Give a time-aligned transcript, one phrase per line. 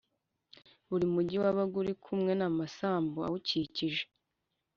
[0.89, 4.03] Buri mugi wabaga uri kumwe n amasambu awukikije